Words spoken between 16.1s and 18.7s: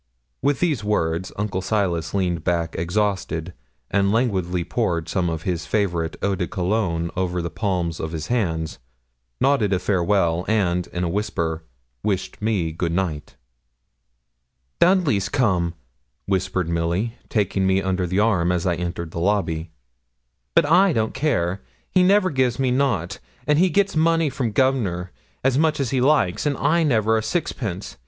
whispered Milly, taking me under the arm as